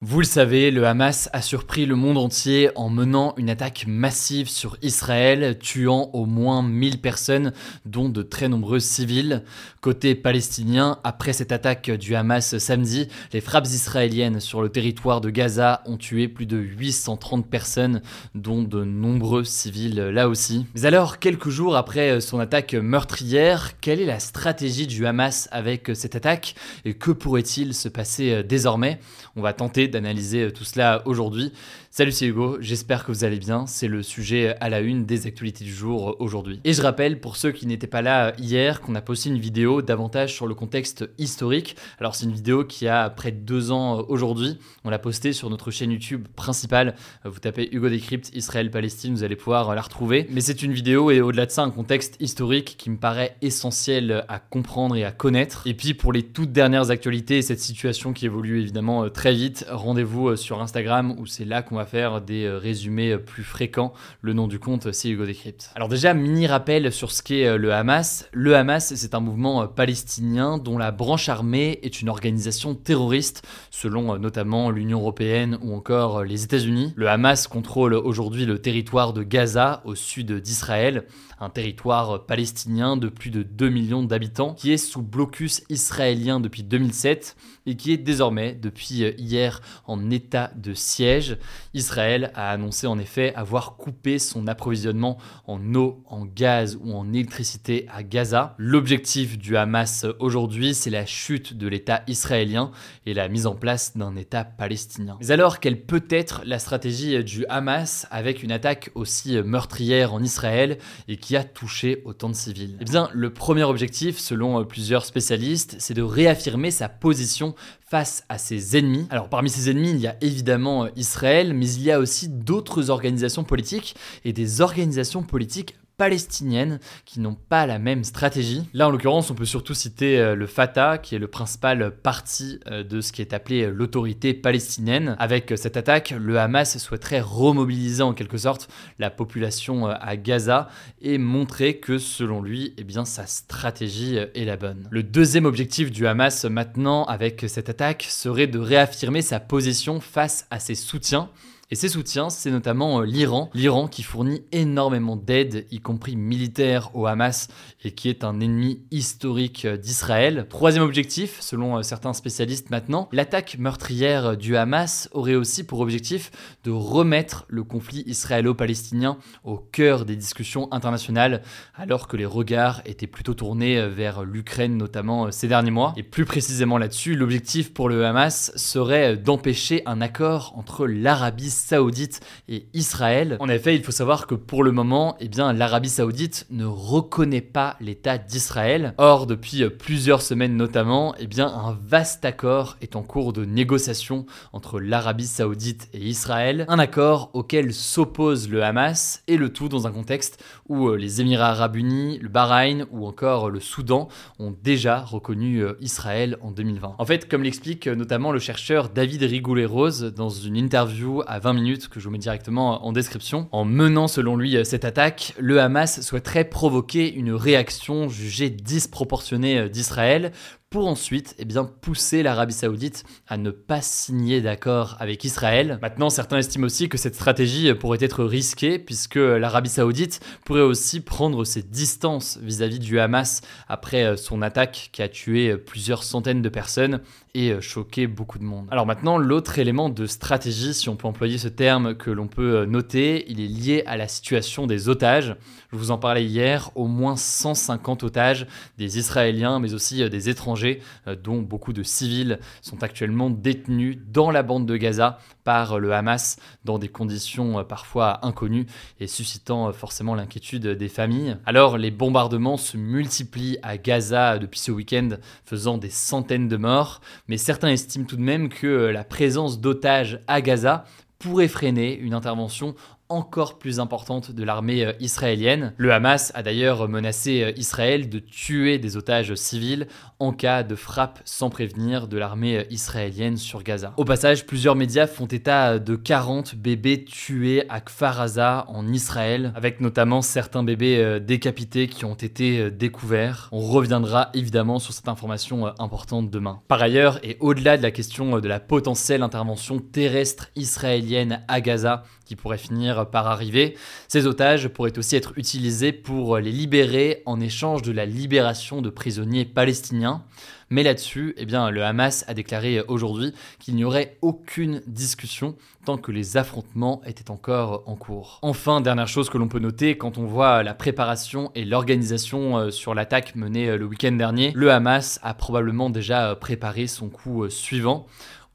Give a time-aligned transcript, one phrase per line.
[0.00, 4.48] Vous le savez, le Hamas a surpris le monde entier en menant une attaque massive
[4.48, 7.52] sur Israël, tuant au moins 1000 personnes,
[7.84, 9.42] dont de très nombreux civils.
[9.80, 15.30] Côté palestinien, après cette attaque du Hamas samedi, les frappes israéliennes sur le territoire de
[15.30, 18.00] Gaza ont tué plus de 830 personnes,
[18.36, 20.66] dont de nombreux civils là aussi.
[20.76, 25.90] Mais alors, quelques jours après son attaque meurtrière, quelle est la stratégie du Hamas avec
[25.94, 26.54] cette attaque?
[26.84, 29.00] Et que pourrait-il se passer désormais?
[29.34, 31.52] On va tenter d'analyser euh, tout cela aujourd'hui.
[31.90, 33.66] Salut, c'est Hugo, j'espère que vous allez bien.
[33.66, 36.60] C'est le sujet à la une des actualités du jour euh, aujourd'hui.
[36.64, 39.38] Et je rappelle, pour ceux qui n'étaient pas là euh, hier, qu'on a posté une
[39.38, 41.76] vidéo davantage sur le contexte historique.
[41.98, 44.58] Alors, c'est une vidéo qui a près de deux ans aujourd'hui.
[44.84, 46.94] On l'a postée sur notre chaîne YouTube principale.
[47.24, 50.26] Vous tapez Hugo Décrypte, Israël-Palestine, vous allez pouvoir la retrouver.
[50.30, 54.26] Mais c'est une vidéo et au-delà de ça, un contexte historique qui me paraît essentiel
[54.28, 55.62] à comprendre et à connaître.
[55.66, 60.28] Et puis, pour les toutes dernières actualités, cette situation qui évolue évidemment très vite, rendez-vous
[60.28, 63.92] euh, sur Instagram où c'est là qu'on va faire des euh, résumés euh, plus fréquents.
[64.20, 65.70] Le nom du compte, c'est Hugo Decrypt.
[65.74, 68.28] Alors déjà, mini rappel sur ce qu'est le Hamas.
[68.32, 74.18] Le Hamas, c'est un mouvement palestinien dont la branche armée est une organisation terroriste, selon
[74.18, 76.92] notamment l'Union européenne ou encore les États-Unis.
[76.96, 81.04] Le Hamas contrôle aujourd'hui le territoire de Gaza, au sud d'Israël,
[81.40, 86.62] un territoire palestinien de plus de 2 millions d'habitants, qui est sous blocus israélien depuis
[86.62, 87.36] 2007
[87.66, 91.36] et qui est désormais, depuis hier, en état de siège.
[91.74, 97.12] Israël a annoncé en effet avoir coupé son approvisionnement en eau, en gaz ou en
[97.12, 98.54] électricité à Gaza.
[98.58, 102.70] L'objectif du Hamas aujourd'hui, c'est la chute de l'État israélien
[103.06, 105.16] et la mise en place d'un État palestinien.
[105.20, 110.22] Mais alors, quelle peut être la stratégie du Hamas avec une attaque aussi meurtrière en
[110.22, 112.76] Israël et qui a touché autant de civils?
[112.80, 117.54] Eh bien, le premier objectif, selon plusieurs spécialistes, c'est de réaffirmer sa position
[117.90, 119.06] face à ses ennemis.
[119.10, 122.28] Alors parmi ses ennemis, il y a évidemment euh, Israël, mais il y a aussi
[122.28, 128.62] d'autres organisations politiques et des organisations politiques palestiniennes qui n'ont pas la même stratégie.
[128.72, 132.60] Là, en l'occurrence, on peut surtout citer euh, le Fatah, qui est le principal parti
[132.68, 135.16] euh, de ce qui est appelé euh, l'autorité palestinienne.
[135.18, 138.70] Avec cette attaque, le Hamas souhaiterait remobiliser en quelque sorte
[139.00, 140.68] la population à Gaza
[141.02, 144.88] et montrer que, selon lui, eh sa stratégie est la bonne.
[144.90, 150.46] Le deuxième objectif du Hamas maintenant, avec cette attaque, serait de réaffirmer sa position face
[150.50, 151.28] à ses soutiens
[151.70, 153.50] et ses soutiens, c'est notamment euh, l'Iran.
[153.52, 157.48] L'Iran qui fournit énormément d'aide, y compris militaire, au Hamas
[157.84, 160.46] et qui est un ennemi historique euh, d'Israël.
[160.48, 166.30] Troisième objectif, selon euh, certains spécialistes maintenant, l'attaque meurtrière du Hamas aurait aussi pour objectif
[166.64, 171.42] de remettre le conflit israélo-palestinien au cœur des discussions internationales,
[171.74, 175.92] alors que les regards étaient plutôt tournés vers l'Ukraine notamment ces derniers mois.
[175.98, 182.20] Et plus précisément là-dessus, l'objectif pour le Hamas serait d'empêcher un accord entre l'Arabie saoudite
[182.48, 183.36] et Israël.
[183.40, 187.40] En effet, il faut savoir que pour le moment, eh bien, l'Arabie saoudite ne reconnaît
[187.40, 188.94] pas l'État d'Israël.
[188.98, 194.26] Or, depuis plusieurs semaines notamment, eh bien, un vaste accord est en cours de négociation
[194.52, 196.64] entre l'Arabie saoudite et Israël.
[196.68, 201.20] Un accord auquel s'oppose le Hamas et le tout dans un contexte où euh, les
[201.20, 204.08] Émirats arabes unis, le Bahreïn ou encore le Soudan
[204.38, 206.96] ont déjà reconnu euh, Israël en 2020.
[206.98, 211.47] En fait, comme l'explique euh, notamment le chercheur David Rigoulet-Rose dans une interview à 20
[211.52, 213.48] minutes que je vous mets directement en description.
[213.52, 219.68] En menant selon lui cette attaque, le Hamas souhaiterait provoquer une réaction jugée disproportionnée euh,
[219.68, 220.32] d'Israël
[220.70, 221.46] pour ensuite eh
[221.80, 225.78] pousser l'Arabie saoudite à ne pas signer d'accord avec Israël.
[225.80, 231.00] Maintenant, certains estiment aussi que cette stratégie pourrait être risquée puisque l'Arabie saoudite pourrait aussi
[231.00, 236.42] prendre ses distances vis-à-vis du Hamas après euh, son attaque qui a tué plusieurs centaines
[236.42, 237.00] de personnes
[237.34, 238.66] et euh, choqué beaucoup de monde.
[238.70, 242.56] Alors maintenant, l'autre élément de stratégie, si on peut employer ce terme que l'on peut
[242.56, 245.34] euh, noter, il est lié à la situation des otages.
[245.72, 250.57] Je vous en parlais hier, au moins 150 otages, des Israéliens mais aussi des étrangers
[250.64, 255.92] euh, dont beaucoup de civils sont actuellement détenus dans la bande de Gaza par le
[255.92, 258.66] Hamas dans des conditions euh, parfois inconnues
[259.00, 261.36] et suscitant euh, forcément l'inquiétude des familles.
[261.46, 265.10] Alors les bombardements se multiplient à Gaza depuis ce week-end,
[265.44, 270.20] faisant des centaines de morts, mais certains estiment tout de même que la présence d'otages
[270.26, 270.84] à Gaza
[271.18, 272.74] pourrait freiner une intervention
[273.08, 275.72] encore plus importante de l'armée euh, israélienne.
[275.76, 279.86] Le Hamas a d'ailleurs menacé euh, Israël de tuer des otages civils
[280.18, 283.94] en cas de frappe sans prévenir de l'armée euh, israélienne sur Gaza.
[283.96, 289.52] Au passage, plusieurs médias font état de 40 bébés tués à Kfar Aza en Israël,
[289.54, 293.48] avec notamment certains bébés décapités qui ont été découverts.
[293.52, 296.60] On reviendra évidemment sur cette information importante demain.
[296.68, 302.04] Par ailleurs, et au-delà de la question de la potentielle intervention terrestre israélienne à Gaza,
[302.24, 303.76] qui pourrait finir par arriver.
[304.08, 308.90] Ces otages pourraient aussi être utilisés pour les libérer en échange de la libération de
[308.90, 310.22] prisonniers palestiniens.
[310.70, 315.56] Mais là-dessus, eh bien, le Hamas a déclaré aujourd'hui qu'il n'y aurait aucune discussion
[315.86, 318.38] tant que les affrontements étaient encore en cours.
[318.42, 322.70] Enfin, dernière chose que l'on peut noter, quand on voit la préparation et l'organisation euh,
[322.70, 327.08] sur l'attaque menée euh, le week-end dernier, le Hamas a probablement déjà euh, préparé son
[327.08, 328.06] coup suivant.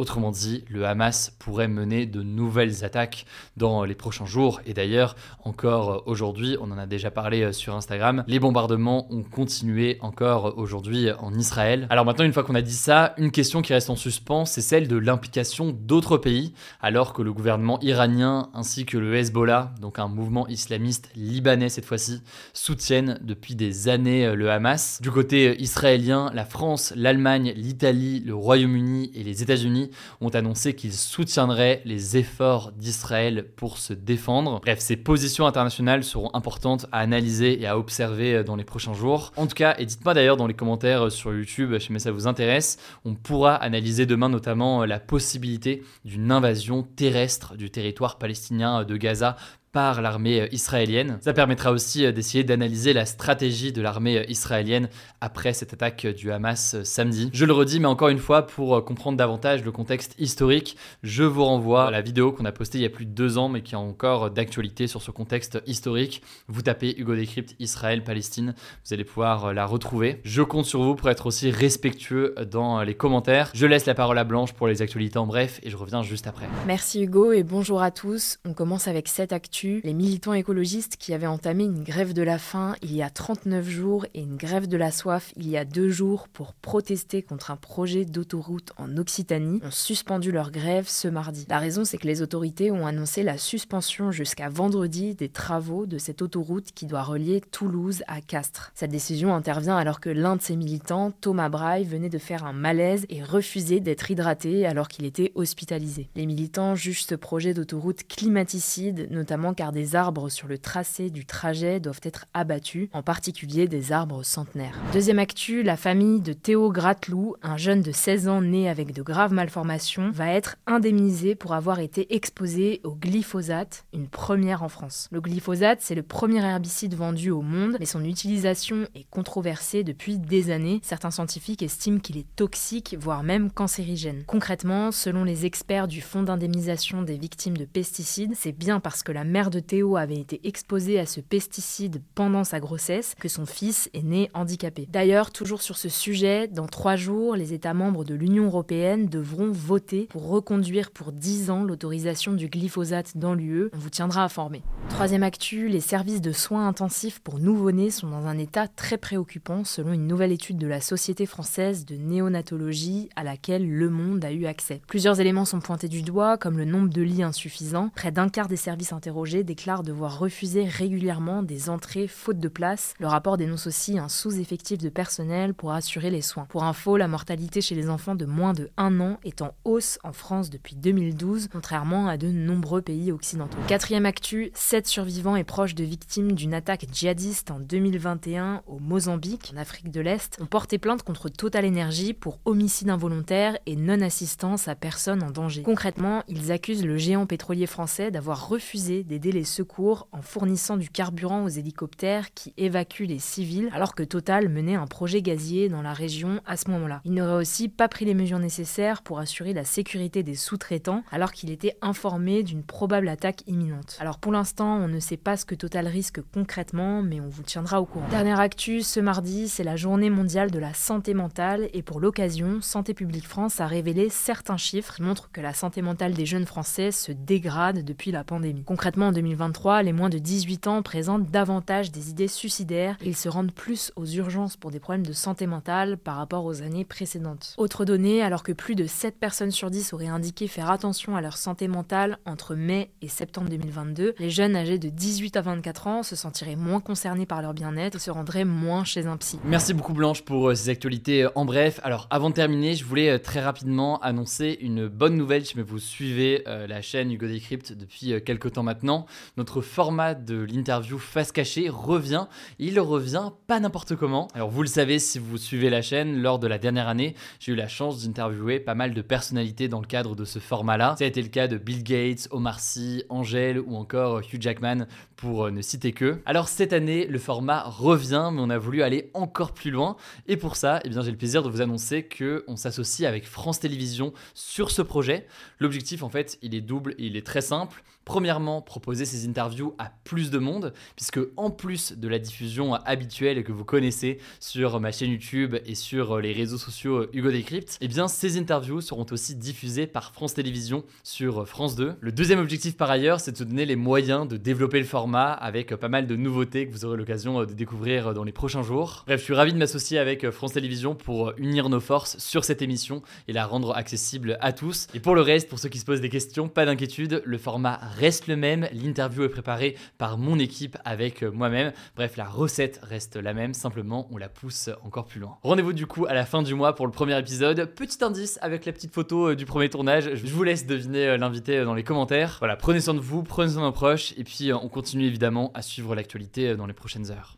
[0.03, 4.59] Autrement dit, le Hamas pourrait mener de nouvelles attaques dans les prochains jours.
[4.65, 5.15] Et d'ailleurs,
[5.45, 10.57] encore aujourd'hui, on en a déjà parlé euh, sur Instagram, les bombardements ont continué encore
[10.57, 11.87] aujourd'hui en Israël.
[11.89, 14.59] Alors maintenant, une fois qu'on a dit ça, une question qui reste en suspens, c'est
[14.59, 19.99] celle de l'implication d'autres pays, alors que le gouvernement iranien ainsi que le Hezbollah, donc
[19.99, 22.21] un mouvement islamiste libanais cette fois-ci,
[22.51, 24.99] soutiennent depuis des années euh, le Hamas.
[25.01, 29.91] Du côté euh, israélien, la France, l'Allemagne, l'Italie, le Royaume-Uni et les États-Unis
[30.21, 34.59] ont annoncé qu'ils soutiendraient les efforts d'Israël pour se défendre.
[34.61, 38.93] Bref, ces positions internationales seront importantes à analyser et à observer euh, dans les prochains
[38.93, 39.31] jours.
[39.37, 42.27] En tout cas, et dites-moi d'ailleurs dans les commentaires euh, sur YouTube, si ça vous
[42.27, 48.83] intéresse, on pourra analyser demain notamment euh, la possibilité d'une invasion terrestre du territoire palestinien
[48.83, 49.37] de Gaza
[49.73, 51.17] par l'armée euh, israélienne.
[51.19, 54.87] Ça permettra aussi euh, d'essayer d'analyser la stratégie de l'armée euh, israélienne
[55.19, 57.29] après cette attaque du Hamas samedi.
[57.33, 61.43] Je le redis, mais encore une fois, pour comprendre davantage le contexte historique, je vous
[61.43, 63.61] renvoie à la vidéo qu'on a postée il y a plus de deux ans, mais
[63.61, 66.21] qui est encore d'actualité sur ce contexte historique.
[66.47, 68.53] Vous tapez Hugo Décrypte Israël-Palestine,
[68.85, 70.21] vous allez pouvoir la retrouver.
[70.23, 73.49] Je compte sur vous pour être aussi respectueux dans les commentaires.
[73.55, 76.27] Je laisse la parole à Blanche pour les actualités en bref et je reviens juste
[76.27, 76.47] après.
[76.67, 78.37] Merci Hugo et bonjour à tous.
[78.45, 82.37] On commence avec cette actu les militants écologistes qui avaient entamé une grève de la
[82.37, 85.65] faim il y a 39 jours et une grève de la soif il y a
[85.65, 91.07] deux jours pour protester contre un projet d'autoroute en Occitanie ont suspendu leur grève ce
[91.07, 91.45] mardi.
[91.49, 95.97] La raison, c'est que les autorités ont annoncé la suspension jusqu'à vendredi des travaux de
[95.97, 98.71] cette autoroute qui doit relier Toulouse à Castres.
[98.75, 102.53] Cette décision intervient alors que l'un de ces militants, Thomas Braille, venait de faire un
[102.53, 106.09] malaise et refusait d'être hydraté alors qu'il était hospitalisé.
[106.15, 111.25] Les militants jugent ce projet d'autoroute climaticide, notamment car des arbres sur le tracé du
[111.25, 114.77] trajet doivent être abattus, en particulier des arbres centenaires.
[114.93, 119.01] Deuxième actu, la famille de Théo Gratelou, un jeune de 16 ans né avec de
[119.01, 125.07] graves malformations, va être indemnisé pour avoir été exposé au glyphosate, une première en France.
[125.11, 130.17] Le glyphosate, c'est le premier herbicide vendu au monde, mais son utilisation est controversée depuis
[130.17, 130.79] des années.
[130.83, 134.23] Certains scientifiques estiment qu'il est toxique, voire même cancérigène.
[134.27, 139.11] Concrètement, selon les experts du Fonds d'indemnisation des victimes de pesticides, c'est bien parce que
[139.11, 143.89] la de Théo avait été exposée à ce pesticide pendant sa grossesse que son fils
[143.93, 144.87] est né handicapé.
[144.91, 149.51] D'ailleurs, toujours sur ce sujet, dans trois jours, les États membres de l'Union européenne devront
[149.51, 153.69] voter pour reconduire pour 10 ans l'autorisation du glyphosate dans l'UE.
[153.73, 154.61] On vous tiendra informé.
[154.89, 159.63] Troisième actu, les services de soins intensifs pour nouveau-nés sont dans un état très préoccupant
[159.63, 164.31] selon une nouvelle étude de la Société française de néonatologie à laquelle Le Monde a
[164.31, 164.81] eu accès.
[164.87, 167.89] Plusieurs éléments sont pointés du doigt, comme le nombre de lits insuffisants.
[167.95, 172.93] Près d'un quart des services interrogés déclare devoir refuser régulièrement des entrées faute de place.
[172.99, 176.45] Le rapport dénonce aussi un sous-effectif de personnel pour assurer les soins.
[176.49, 179.97] Pour info, la mortalité chez les enfants de moins de 1 an est en hausse
[180.03, 183.57] en France depuis 2012, contrairement à de nombreux pays occidentaux.
[183.67, 189.53] Quatrième actu, 7 survivants et proches de victimes d'une attaque djihadiste en 2021 au Mozambique,
[189.55, 194.67] en Afrique de l'Est, ont porté plainte contre Total Energy pour homicide involontaire et non-assistance
[194.67, 195.63] à personne en danger.
[195.63, 200.89] Concrètement, ils accusent le géant pétrolier français d'avoir refusé d'aider les secours en fournissant du
[200.89, 205.83] carburant aux hélicoptères qui évacuent les civils, alors que Total menait un projet gazier dans
[205.83, 207.01] la région à ce moment-là.
[207.05, 211.31] Il n'aurait aussi pas pris les mesures nécessaires pour assurer la sécurité des sous-traitants, alors
[211.31, 213.97] qu'il était informé d'une probable attaque imminente.
[213.99, 217.43] Alors pour l'instant, on ne sait pas ce que Total risque concrètement, mais on vous
[217.43, 218.07] tiendra au courant.
[218.09, 222.61] Dernière actu, ce mardi, c'est la journée mondiale de la santé mentale, et pour l'occasion,
[222.61, 226.47] Santé publique France a révélé certains chiffres qui montrent que la santé mentale des jeunes
[226.47, 228.63] Français se dégrade depuis la pandémie.
[228.63, 233.17] Concrètement, En 2023, les moins de 18 ans présentent davantage des idées suicidaires et ils
[233.17, 236.85] se rendent plus aux urgences pour des problèmes de santé mentale par rapport aux années
[236.85, 237.53] précédentes.
[237.57, 241.21] Autre donnée, alors que plus de 7 personnes sur 10 auraient indiqué faire attention à
[241.21, 245.87] leur santé mentale entre mai et septembre 2022, les jeunes âgés de 18 à 24
[245.87, 249.37] ans se sentiraient moins concernés par leur bien-être et se rendraient moins chez un psy.
[249.43, 251.81] Merci beaucoup Blanche pour euh, ces actualités en bref.
[251.83, 255.79] Alors avant de terminer, je voulais euh, très rapidement annoncer une bonne nouvelle si vous
[255.79, 258.92] suivez euh, la chaîne Hugo Decrypt depuis quelques temps maintenant.
[259.37, 262.27] Notre format de l'interview face cachée revient.
[262.59, 264.27] Il revient pas n'importe comment.
[264.33, 267.53] Alors vous le savez si vous suivez la chaîne, lors de la dernière année, j'ai
[267.53, 270.95] eu la chance d'interviewer pas mal de personnalités dans le cadre de ce format-là.
[270.97, 274.87] Ça a été le cas de Bill Gates, Omar Sy, Angèle ou encore Hugh Jackman
[275.15, 276.21] pour ne citer que.
[276.25, 279.95] Alors cette année, le format revient, mais on a voulu aller encore plus loin.
[280.27, 283.59] Et pour ça, eh bien, j'ai le plaisir de vous annoncer qu'on s'associe avec France
[283.59, 285.27] Télévisions sur ce projet.
[285.59, 287.83] L'objectif, en fait, il est double et il est très simple.
[288.05, 293.43] Premièrement, proposer ces interviews à plus de monde, puisque en plus de la diffusion habituelle
[293.43, 297.87] que vous connaissez sur ma chaîne YouTube et sur les réseaux sociaux Hugo Decrypt, eh
[297.87, 301.93] bien ces interviews seront aussi diffusées par France Télévisions sur France 2.
[301.99, 305.31] Le deuxième objectif par ailleurs, c'est de se donner les moyens de développer le format
[305.31, 309.03] avec pas mal de nouveautés que vous aurez l'occasion de découvrir dans les prochains jours.
[309.07, 312.61] Bref, je suis ravi de m'associer avec France Télévisions pour unir nos forces sur cette
[312.61, 314.87] émission et la rendre accessible à tous.
[314.93, 317.79] Et pour le reste, pour ceux qui se posent des questions, pas d'inquiétude, le format
[317.97, 318.67] reste le même.
[318.73, 321.71] L'interview est préparée par mon équipe avec moi-même.
[321.95, 325.37] Bref, la recette reste la même, simplement on la pousse encore plus loin.
[325.43, 327.65] Rendez-vous du coup à la fin du mois pour le premier épisode.
[327.75, 330.13] Petit indice avec la petite photo euh, du premier tournage.
[330.13, 332.37] Je vous laisse deviner euh, l'invité euh, dans les commentaires.
[332.39, 335.51] Voilà, prenez soin de vous, prenez soin de vos proches et puis on continue évidemment
[335.53, 337.37] à suivre l'actualité dans les prochaines heures.